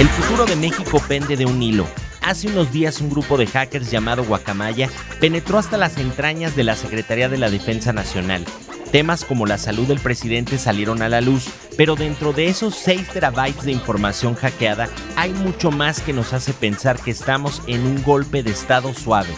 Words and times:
El 0.00 0.08
futuro 0.08 0.46
de 0.46 0.56
México 0.56 0.98
pende 1.06 1.36
de 1.36 1.44
un 1.44 1.62
hilo. 1.62 1.86
Hace 2.22 2.48
unos 2.48 2.72
días 2.72 3.02
un 3.02 3.10
grupo 3.10 3.36
de 3.36 3.46
hackers 3.46 3.90
llamado 3.90 4.24
Guacamaya 4.24 4.88
penetró 5.20 5.58
hasta 5.58 5.76
las 5.76 5.98
entrañas 5.98 6.56
de 6.56 6.64
la 6.64 6.74
Secretaría 6.74 7.28
de 7.28 7.36
la 7.36 7.50
Defensa 7.50 7.92
Nacional. 7.92 8.46
Temas 8.92 9.26
como 9.26 9.44
la 9.44 9.58
salud 9.58 9.86
del 9.86 10.00
presidente 10.00 10.56
salieron 10.56 11.02
a 11.02 11.10
la 11.10 11.20
luz, 11.20 11.50
pero 11.76 11.96
dentro 11.96 12.32
de 12.32 12.46
esos 12.46 12.76
6 12.76 13.08
terabytes 13.08 13.64
de 13.64 13.72
información 13.72 14.34
hackeada 14.36 14.88
hay 15.16 15.34
mucho 15.34 15.70
más 15.70 16.00
que 16.00 16.14
nos 16.14 16.32
hace 16.32 16.54
pensar 16.54 16.98
que 16.98 17.10
estamos 17.10 17.60
en 17.66 17.84
un 17.84 18.02
golpe 18.02 18.42
de 18.42 18.52
estado 18.52 18.94
suave. 18.94 19.34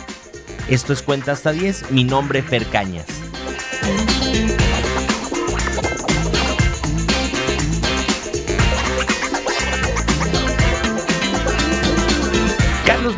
Esto 0.68 0.92
es 0.92 1.02
Cuenta 1.02 1.32
hasta 1.32 1.50
10, 1.50 1.90
mi 1.90 2.04
nombre 2.04 2.38
es 2.38 2.44
Fer 2.44 2.66
Cañas. 2.66 3.06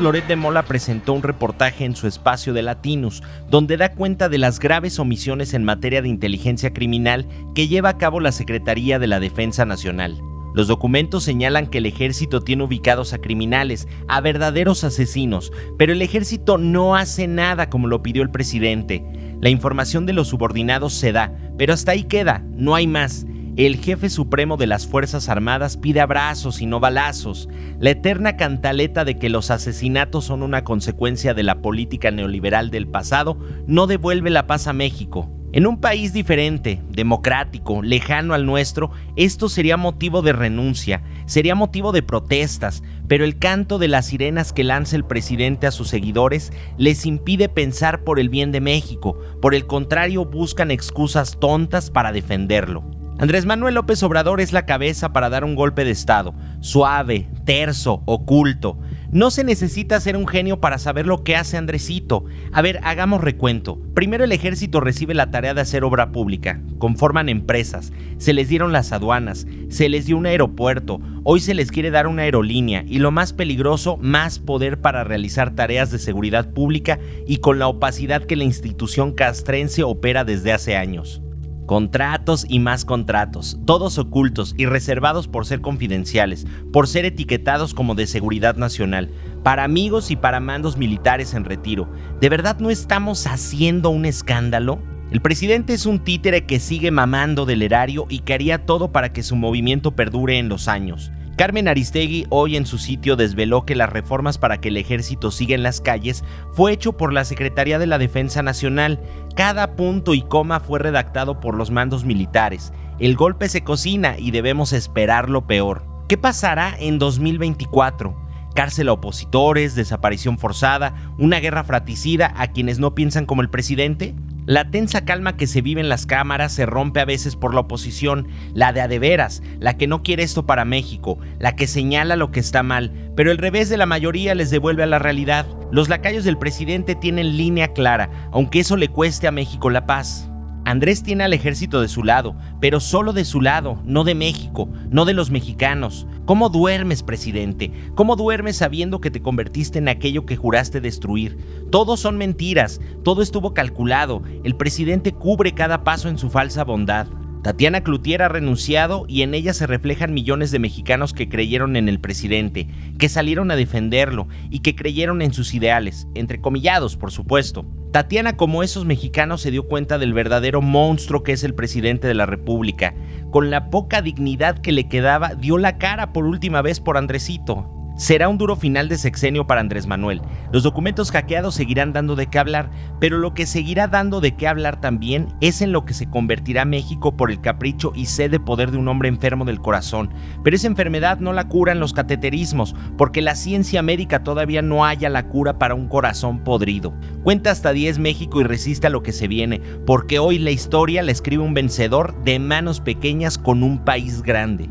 Loret 0.01 0.27
de 0.27 0.37
Mola 0.37 0.65
presentó 0.65 1.13
un 1.13 1.23
reportaje 1.23 1.85
en 1.85 1.95
su 1.95 2.07
espacio 2.07 2.53
de 2.53 2.63
Latinus, 2.63 3.23
donde 3.49 3.77
da 3.77 3.93
cuenta 3.93 4.29
de 4.29 4.39
las 4.39 4.59
graves 4.59 4.99
omisiones 4.99 5.55
en 5.55 5.65
materia 5.65 6.03
de 6.03 6.09
inteligencia 6.09 6.73
criminal 6.73 7.27
que 7.55 7.69
lleva 7.69 7.91
a 7.91 7.99
cabo 7.99 8.21
la 8.21 8.33
Secretaría 8.33 8.99
de 8.99 9.07
la 9.07 9.21
Defensa 9.21 9.65
Nacional. 9.65 10.21
Los 10.55 10.69
documentos 10.69 11.25
señalan 11.25 11.67
que 11.67 11.79
el 11.79 11.87
ejército 11.87 12.41
tiene 12.41 12.65
ubicados 12.65 13.13
a 13.13 13.19
criminales, 13.19 13.89
a 14.09 14.21
verdaderos 14.21 14.85
asesinos, 14.85 15.53
pero 15.79 15.93
el 15.93 16.03
ejército 16.03 16.59
no 16.59 16.97
hace 16.97 17.27
nada 17.27 17.71
como 17.71 17.87
lo 17.87 18.03
pidió 18.03 18.23
el 18.23 18.31
presidente. 18.31 19.05
La 19.41 19.51
información 19.51 20.07
de 20.07 20.13
los 20.13 20.29
subordinados 20.29 20.93
se 20.93 21.13
da, 21.13 21.33
pero 21.59 21.73
hasta 21.73 21.93
ahí 21.93 22.05
queda, 22.05 22.45
no 22.53 22.75
hay 22.75 22.87
más. 22.87 23.27
El 23.57 23.77
jefe 23.77 24.11
supremo 24.11 24.57
de 24.57 24.67
las 24.67 24.85
Fuerzas 24.89 25.29
Armadas 25.29 25.77
pide 25.77 26.01
abrazos 26.01 26.61
y 26.61 26.67
no 26.67 26.81
balazos. 26.81 27.49
La 27.79 27.91
eterna 27.91 28.37
cantaleta 28.37 29.05
de 29.05 29.17
que 29.17 29.29
los 29.29 29.53
asesinatos 29.53 30.25
son 30.25 30.43
una 30.43 30.65
consecuencia 30.65 31.35
de 31.35 31.45
la 31.45 31.63
política 31.63 32.11
neoliberal 32.11 32.73
del 32.73 32.89
pasado 32.89 33.39
no 33.69 33.87
devuelve 33.87 34.31
la 34.31 34.49
paz 34.49 34.67
a 34.67 34.73
México. 34.73 35.31
En 35.53 35.69
un 35.69 35.81
país 35.81 36.13
diferente, 36.13 36.83
democrático, 36.91 37.81
lejano 37.81 38.35
al 38.35 38.45
nuestro, 38.45 38.91
esto 39.15 39.49
sería 39.49 39.77
motivo 39.77 40.21
de 40.21 40.33
renuncia, 40.33 41.05
sería 41.27 41.55
motivo 41.55 41.93
de 41.93 42.03
protestas, 42.03 42.83
pero 43.07 43.25
el 43.25 43.39
canto 43.39 43.79
de 43.79 43.87
las 43.87 44.07
sirenas 44.07 44.53
que 44.53 44.65
lanza 44.65 44.97
el 44.97 45.05
presidente 45.05 45.69
a 45.69 45.71
sus 45.71 45.87
seguidores 45.87 46.53
les 46.77 47.07
impide 47.07 47.49
pensar 47.49 48.03
por 48.03 48.19
el 48.19 48.31
bien 48.31 48.51
de 48.51 48.61
México, 48.61 49.17
por 49.41 49.55
el 49.55 49.65
contrario 49.69 50.25
buscan 50.25 50.73
excusas 50.73 51.39
tontas 51.39 51.93
para 51.93 52.11
defenderlo. 52.11 53.04
Andrés 53.17 53.47
Manuel 53.47 53.75
López 53.75 54.03
Obrador 54.03 54.41
es 54.41 54.53
la 54.53 54.67
cabeza 54.67 55.13
para 55.13 55.31
dar 55.31 55.45
un 55.45 55.55
golpe 55.55 55.85
de 55.85 55.93
Estado, 55.93 56.35
suave, 56.61 57.29
terso, 57.45 58.03
oculto. 58.07 58.77
No 59.13 59.31
se 59.31 59.45
necesita 59.45 60.01
ser 60.01 60.17
un 60.17 60.27
genio 60.27 60.61
para 60.61 60.79
saber 60.79 61.07
lo 61.07 61.23
que 61.23 61.37
hace 61.37 61.57
Andresito. 61.57 62.25
A 62.53 62.61
ver, 62.61 62.81
hagamos 62.83 63.21
recuento. 63.21 63.79
Primero 63.95 64.25
el 64.25 64.33
ejército 64.33 64.81
recibe 64.81 65.15
la 65.15 65.31
tarea 65.31 65.55
de 65.55 65.61
hacer 65.61 65.85
obra 65.85 66.11
pública, 66.11 66.61
conforman 66.79 67.29
empresas, 67.29 67.93
se 68.19 68.33
les 68.33 68.49
dieron 68.49 68.73
las 68.73 68.91
aduanas, 68.91 69.47
se 69.69 69.89
les 69.89 70.07
dio 70.07 70.17
un 70.17 70.27
aeropuerto, 70.27 71.01
hoy 71.23 71.39
se 71.39 71.55
les 71.55 71.71
quiere 71.71 71.93
dar 71.93 72.09
una 72.09 72.23
aerolínea 72.23 72.83
y 72.85 72.99
lo 72.99 73.13
más 73.13 73.33
peligroso, 73.33 73.97
más 73.99 74.41
poder 74.41 74.81
para 74.81 75.05
realizar 75.05 75.55
tareas 75.55 75.93
de 75.93 76.01
seguridad 76.01 76.53
pública 76.53 76.99
y 77.29 77.37
con 77.37 77.61
la 77.61 77.69
opacidad 77.69 78.25
que 78.25 78.35
la 78.35 78.43
institución 78.43 79.13
castrense 79.13 79.85
opera 79.85 80.25
desde 80.25 80.53
hace 80.53 80.77
años. 80.77 81.24
Contratos 81.67 82.45
y 82.47 82.59
más 82.59 82.85
contratos, 82.85 83.59
todos 83.65 83.97
ocultos 83.97 84.55
y 84.59 84.67
reservados 84.67 85.29
por 85.29 85.47
ser 85.47 85.63
confidenciales, 85.63 86.47
por 86.73 86.87
ser 86.87 87.07
etiquetados 87.07 87.73
como 87.73 87.95
de 87.95 88.07
seguridad 88.07 88.57
nacional, 88.57 89.11
para 89.43 89.65
amigos 89.65 90.11
y 90.11 90.17
para 90.17 90.41
mandos 90.41 90.77
militares 90.77 91.33
en 91.33 91.45
retiro. 91.45 91.91
¿De 92.21 92.29
verdad 92.29 92.59
no 92.59 92.69
estamos 92.69 93.27
haciendo 93.27 93.89
un 93.89 94.05
escándalo? 94.05 94.79
El 95.11 95.23
presidente 95.23 95.73
es 95.73 95.87
un 95.87 96.01
títere 96.01 96.45
que 96.45 96.61
sigue 96.61 96.91
mamando 96.91 97.47
del 97.47 97.63
erario 97.63 98.05
y 98.11 98.19
que 98.19 98.35
haría 98.35 98.67
todo 98.67 98.93
para 98.93 99.15
que 99.15 99.23
su 99.23 99.35
movimiento 99.35 99.93
perdure 99.93 100.39
en 100.39 100.51
los 100.51 100.69
años. 100.69 101.13
Carmen 101.37 101.67
Aristegui 101.67 102.27
hoy 102.31 102.57
en 102.57 102.65
su 102.65 102.79
sitio 102.79 103.17
desveló 103.17 103.67
que 103.67 103.75
las 103.75 103.91
reformas 103.91 104.39
para 104.39 104.59
que 104.61 104.69
el 104.69 104.77
ejército 104.77 105.33
siga 105.33 105.57
en 105.57 105.65
las 105.65 105.81
calles 105.81 106.23
fue 106.53 106.73
hecho 106.73 106.97
por 106.97 107.13
la 107.13 107.25
Secretaría 107.25 107.81
de 107.81 107.89
la 107.89 107.99
Defensa 107.99 108.43
Nacional. 108.43 109.01
Cada 109.35 109.75
punto 109.75 110.15
y 110.15 110.23
coma 110.23 110.61
fue 110.61 110.79
redactado 110.79 111.41
por 111.41 111.57
los 111.57 111.73
mandos 111.73 112.05
militares. 112.05 112.73
El 113.01 113.17
golpe 113.17 113.49
se 113.49 113.65
cocina 113.65 114.17
y 114.17 114.31
debemos 114.31 114.73
esperar 114.73 115.29
lo 115.29 115.49
peor. 115.49 115.85
¿Qué 116.09 116.17
pasará 116.17 116.77
en 116.79 117.01
2024? 117.01 118.17
Cárcel 118.55 118.89
a 118.89 118.93
opositores, 118.93 119.75
desaparición 119.75 120.39
forzada, 120.39 120.95
una 121.19 121.41
guerra 121.41 121.65
fratricida 121.65 122.33
a 122.37 122.53
quienes 122.53 122.79
no 122.79 122.95
piensan 122.95 123.27
como 123.27 123.43
el 123.43 123.51
presidente? 123.51 124.15
La 124.47 124.71
tensa 124.71 125.07
calma 125.07 125.39
que 125.39 125.47
se 125.47 125.63
vive 125.63 125.81
en 125.81 125.89
las 125.89 126.05
cámaras 126.05 126.53
se 126.53 126.67
rompe 126.67 127.01
a 127.01 127.07
veces 127.07 127.35
por 127.35 127.55
la 127.55 127.61
oposición, 127.61 128.29
la 128.53 128.75
de 128.75 128.83
adeveras, 128.83 129.43
la 129.59 129.79
que 129.79 129.87
no 129.87 130.03
quiere 130.03 130.23
esto 130.23 130.45
para 130.45 130.67
México, 130.67 131.19
la 131.39 131.57
que 131.57 131.67
señala 131.67 132.17
lo 132.17 132.31
que 132.31 132.41
está 132.41 132.63
mal, 132.63 132.93
pero 133.17 133.31
el 133.31 133.39
revés 133.39 133.71
de 133.71 133.79
la 133.79 133.87
mayoría 133.87 134.35
les 134.35 134.51
devuelve 134.51 134.83
a 134.83 134.87
la 134.87 134.99
realidad. 134.99 135.47
Los 135.73 135.89
lacayos 135.89 136.25
del 136.25 136.37
presidente 136.37 136.95
tienen 136.95 137.39
línea 137.39 137.73
clara, 137.73 138.11
aunque 138.33 138.61
eso 138.61 138.77
le 138.77 138.89
cueste 138.89 139.27
a 139.27 139.33
México 139.33 139.71
la 139.71 139.87
paz. 139.87 140.29
Andrés 140.67 141.03
tiene 141.03 141.25
al 141.25 141.35
ejército 141.35 141.83
de 141.83 141.89
su 141.89 142.03
lado, 142.03 142.37
pero 142.61 142.81
solo 142.81 143.13
de 143.13 143.27
su 143.27 143.43
lado, 143.43 143.83
no 143.85 144.03
de 144.03 144.15
México, 144.15 144.69
no 144.89 145.05
de 145.05 145.13
los 145.13 145.31
mexicanos. 145.31 146.07
¿Cómo 146.25 146.49
duermes, 146.49 147.03
presidente? 147.03 147.71
¿Cómo 147.95 148.17
duermes 148.17 148.57
sabiendo 148.57 149.01
que 149.01 149.11
te 149.11 149.21
convertiste 149.21 149.79
en 149.79 149.89
aquello 149.89 150.25
que 150.25 150.37
juraste 150.37 150.81
destruir? 150.81 151.37
Todo 151.71 151.99
son 151.99 152.17
mentiras, 152.17 152.81
todo 153.03 153.21
estuvo 153.21 153.53
calculado, 153.53 154.23
el 154.43 154.57
presidente 154.57 155.13
cubre 155.13 155.53
cada 155.53 155.85
paso 155.85 156.09
en 156.09 156.17
su 156.17 156.31
falsa 156.31 156.65
bondad. 156.65 157.09
Tatiana 157.45 157.83
Cloutier 157.83 158.23
ha 158.23 158.29
renunciado 158.29 159.05
y 159.07 159.21
en 159.21 159.35
ella 159.35 159.53
se 159.53 159.67
reflejan 159.67 160.15
millones 160.15 160.51
de 160.51 160.59
mexicanos 160.59 161.13
que 161.13 161.29
creyeron 161.29 161.77
en 161.77 161.91
el 161.91 162.01
presidente, 162.01 162.69
que 162.99 163.11
salieron 163.11 163.51
a 163.51 163.57
defenderlo 163.57 164.29
y 164.49 164.61
que 164.61 164.75
creyeron 164.75 165.21
en 165.21 165.35
sus 165.35 165.53
ideales, 165.53 166.09
entrecomillados, 166.15 166.97
por 166.97 167.13
supuesto. 167.13 167.67
Tatiana, 167.93 168.39
como 168.39 168.63
esos 168.63 168.87
mexicanos, 168.87 169.43
se 169.43 169.51
dio 169.51 169.69
cuenta 169.69 169.99
del 169.99 170.15
verdadero 170.15 170.63
monstruo 170.63 171.23
que 171.23 171.33
es 171.33 171.45
el 171.45 171.55
presidente 171.55 172.09
de 172.09 172.15
la 172.15 172.25
República. 172.25 172.95
Con 173.31 173.51
la 173.51 173.69
poca 173.69 174.01
dignidad 174.01 174.61
que 174.61 174.73
le 174.73 174.89
quedaba, 174.89 175.35
dio 175.35 175.59
la 175.59 175.77
cara 175.77 176.15
por 176.15 176.25
última 176.25 176.63
vez 176.63 176.81
por 176.81 176.97
Andresito. 176.97 177.74
Será 177.97 178.29
un 178.29 178.39
duro 178.39 178.57
final 178.57 178.89
de 178.89 178.99
sexenio 178.99 179.47
para 179.47 179.61
Andrés 179.61 179.87
Manuel. 179.87 180.21
Los 180.51 180.65
documentos 180.65 181.13
hackeados 181.13 181.55
seguirán 181.55 181.93
dando 181.93 182.17
de 182.17 182.27
qué 182.27 182.41
hablar, 182.41 182.69
pero 182.99 183.19
lo 183.19 183.35
que 183.35 183.47
seguirá 183.47 183.87
dando 183.87 184.21
de 184.21 184.35
qué 184.35 184.49
hablar 184.49 184.81
también 184.81 185.29
es 185.41 185.63
en 185.63 185.71
lo 185.71 185.85
que 185.85 185.95
se 185.95 186.11
convertirá 186.11 186.65
México 186.65 187.17
por 187.17 187.31
el 187.31 187.41
capricho 187.41 187.93
y 187.95 188.07
sed 188.07 188.33
de 188.33 188.41
poder 188.41 188.73
de 188.73 188.79
un 188.79 188.89
hombre 188.89 189.09
enfermo 189.09 189.45
del 189.45 189.61
corazón. 189.61 190.11
Pero 190.43 190.57
esa 190.57 190.67
enfermedad 190.67 191.21
no 191.21 191.33
la 191.33 191.47
curan 191.47 191.79
los 191.79 191.93
cateterismos, 191.93 192.75
porque 192.99 193.23
la 193.23 193.37
ciencia 193.37 193.81
médica 193.81 194.25
todavía 194.25 194.61
no 194.61 194.85
haya 194.85 195.09
la 195.09 195.29
cura 195.29 195.59
para 195.61 195.77
un 195.77 195.87
corazón 195.87 196.41
podrido. 196.41 196.95
Cuenta 197.23 197.53
hasta 197.53 197.73
10 197.73 198.01
México 198.01 198.41
y 198.41 198.45
resiste 198.45 198.89
a 198.89 198.91
lo 198.91 199.05
que 199.05 199.13
se 199.13 199.29
viene, 199.29 199.61
porque 199.87 200.19
hoy 200.19 200.41
la 200.41 200.51
historia 200.51 201.05
la 201.05 201.13
escribe 201.13 201.45
un 201.45 201.55
vencedor 201.55 202.25
de 202.25 202.41
manos 202.41 202.81
pequeñas 202.81 203.39
con 203.39 203.63
un 203.63 203.79
país 203.79 204.23
grande. 204.23 204.69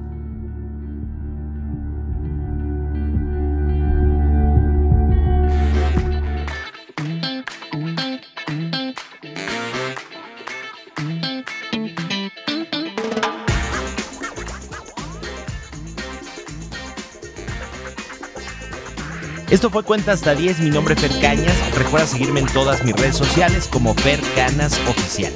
Esto 19.53 19.69
fue 19.69 19.83
Cuenta 19.83 20.13
hasta 20.13 20.33
10, 20.33 20.61
mi 20.61 20.71
nombre 20.71 20.95
es 20.95 21.01
Fer 21.01 21.11
Cañas. 21.21 21.53
Recuerda 21.77 22.07
seguirme 22.07 22.39
en 22.39 22.47
todas 22.47 22.83
mis 22.83 22.95
redes 22.95 23.15
sociales 23.15 23.69
como 23.71 23.94
Fer 23.94 24.19
Canas 24.35 24.81
Oficial. 24.89 25.31